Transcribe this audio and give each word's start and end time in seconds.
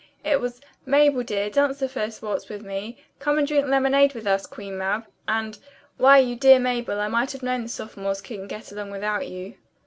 It 0.23 0.41
was: 0.41 0.59
"Mabel, 0.83 1.21
dear, 1.21 1.51
dance 1.51 1.77
the 1.77 1.87
first 1.87 2.23
waltz 2.23 2.49
with 2.49 2.63
me;" 2.63 2.97
"Come 3.19 3.37
and 3.37 3.47
drink 3.47 3.67
lemonade 3.67 4.15
with 4.15 4.25
us, 4.25 4.47
Queen 4.47 4.75
Mab," 4.75 5.05
and 5.27 5.59
"Why, 5.97 6.17
you 6.17 6.35
dear 6.35 6.57
Mabel, 6.57 6.99
I 6.99 7.07
might 7.07 7.33
have 7.33 7.43
known 7.43 7.61
the 7.61 7.69
sophomores 7.69 8.19
couldn't 8.21 8.47
get 8.47 8.71
along 8.71 8.89
without 8.89 9.27
you." 9.27 9.57